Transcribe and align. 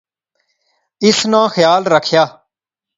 اس 1.05 1.19
ناں 1.31 1.47
خیال 1.55 1.83
رکھِیاں 1.93 2.27